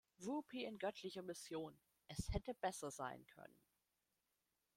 [0.19, 3.59] Whoopi in göttlicher Mission, es hätte besser sein können…“